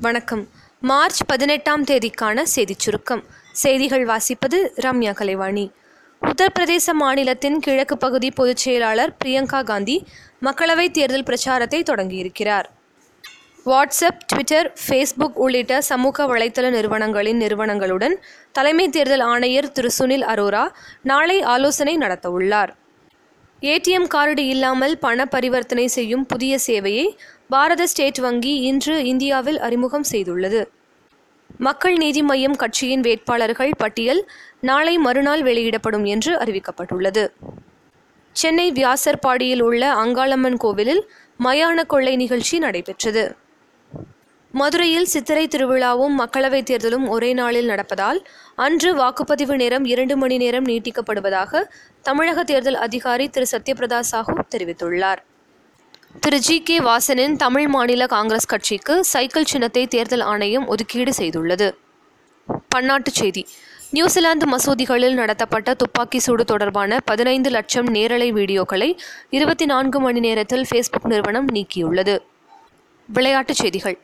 [0.00, 0.48] வணக்கம்.
[0.80, 3.24] மார்ச் பதினெட்டாம் தேதிக்கான செய்திச் சுருக்கம்.
[3.52, 5.72] செய்திகள் வாசிப்பது ரம்யா கலைவாணி.
[6.22, 10.06] உத்தரப்பிரதேச மாநிலத்தின் கிழக்கு பகுதி பொதுச் செயலாளர் பிரியங்கா காந்தி
[10.42, 12.64] மக்களவைத் தேர்தல் பிரச்சாரத்தை தொடங்கியிருக்கிறார்.
[13.66, 18.22] வாட்ஸ்அப் ட்விட்டர் ஃபேஸ்புக் உள்ளிட்ட சமூக வலைத்தள நிறுவனங்களின் நிறுவனங்களுடன்
[18.52, 20.72] தலைமை தேர்தல் ஆணையர் திரு சுனில் அரோரா
[21.02, 22.68] நாளை ஆலோசனை நடத்தவுள்ளார்.
[23.62, 27.06] ஏடிஎம் கார்டு இல்லாமல் பண பரிவர்த்தனை செய்யும் புதிய சேவையை
[27.48, 30.60] பாரத ஸ்டேட் வங்கி இன்று இந்தியாவில் அறிமுகம் செய்துள்ளது.
[31.58, 34.28] மக்கள் நீதி மய்யம் கட்சியின் வேட்பாளர்கள் பட்டியல்
[34.60, 37.30] நாளை மறுநாள் வெளியிடப்படும் என்று அறிவிக்கப்பட்டுள்ளது.
[38.32, 41.08] சென்னை வியாசர்பாடியில் உள்ள அங்காளம்மன் கோவிலில்
[41.44, 43.36] மயான கொள்ளை நிகழ்ச்சி நடைபெற்றது.
[44.52, 51.62] மதுரையில் சித்திரை திருவிழாவும் மக்களவைத் தேர்தலும் ஒரே நாளில் நடப்பதால் அன்று வாக்குப்பதிவு நேரம் இரண்டு மணி நேரம் நீட்டிக்கப்படுவதாக
[52.02, 53.46] தமிழக தேர்தல் அதிகாரி திரு.
[53.50, 55.16] சத்யபிரதா சாஹூ தெரிவித்துள்ளார்.
[56.20, 56.38] திரு.
[56.38, 56.62] ஜி.
[56.62, 56.78] கே.
[56.78, 61.72] வாசனின் தமிழ் மாநில காங்கிரஸ் கட்சிக்கு சைக்கிள் சின்னத்தை தேர்தல் ஆணையம் ஒதுக்கீடு செய்துள்ளது.
[62.74, 63.46] பன்னாட்டுச் செய்தி.
[63.90, 68.96] நியூசிலாந்து மசூதிகளில் நடத்தப்பட்ட துப்பாக்கி சூடு தொடர்பான பதினைந்து லட்சம் நேரலை வீடியோக்களை
[69.30, 72.18] இருபத்தி நான்கு மணி நேரத்தில் ஃபேஸ்புக் நிறுவனம் நீக்கியுள்ளது.
[73.08, 73.98] விளையாட்டுச் செய்திகள்.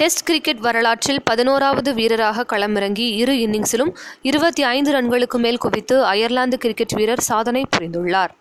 [0.00, 6.92] டெஸ்ட் கிரிக்கெட் வரலாற்றில் பதினோராவது வீரராக களமிறங்கி இரு இன்னிங்ஸிலும் இருபத்தி ஐந்து ரன்களுக்கு மேல் குவித்து அயர்லாந்து கிரிக்கெட்
[6.92, 8.32] வீரர் சாதனை புரிந்துள்ளார்.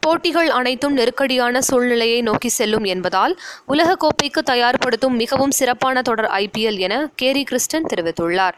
[0.00, 7.44] போட்டிகள் அனைத்தும் நெருக்கடியான சூழ்நிலையை நோக்கி செல்லும் என்பதால் உலகக்கோப்பைக்கு தயார்படுத்தும் மிகவும் சிறப்பான தொடர் ஐபிஎல் என கேரி
[7.44, 8.56] கிறிஸ்டன் தெரிவித்துள்ளார்.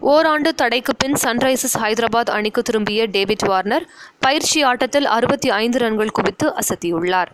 [0.00, 3.86] ஓராண்டு தடைக்கு பின் சன்ரைசர்ஸ் ஹைதராபாத் அணிக்கு திரும்பிய டேவிட் வார்னர்
[4.20, 7.32] பயிற்சி ஆட்டத்தில் அறுபத்தி ஐந்து ரன்கள் குவித்து அசத்தியுள்ளார்.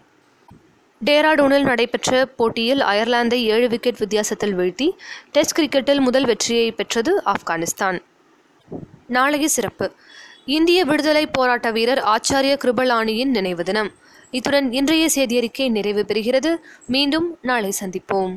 [1.05, 4.91] டேராடூனில் நடைபெற்ற போட்டியில் அயர்லாந்தை ஏழு விக்கெட் வித்தியாசத்தில் வீழ்த்தி
[5.33, 7.99] டெஸ்ட் கிரிக்கெட்டில் முதல் வெற்றியை பெற்றது ஆப்கானிஸ்தான்.
[9.07, 9.93] நாளைய சிறப்பு.
[10.45, 13.91] இந்திய விடுதலை போராட்ட வீரர் ஆச்சாரிய கிருபலானியின் நினைவு தினம்.
[14.31, 16.57] இத்துடன் இன்றைய செய்தியறிக்கை நிறைவு பெறுகிறது.
[16.87, 18.35] மீண்டும் நாளை சந்திப்போம்.